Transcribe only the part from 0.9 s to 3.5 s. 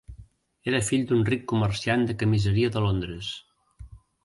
d'un ric comerciant de camiseria de Londres.